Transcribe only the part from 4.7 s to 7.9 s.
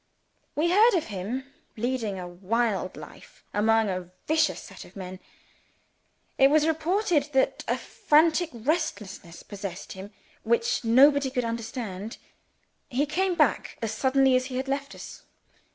of men. It was reported that a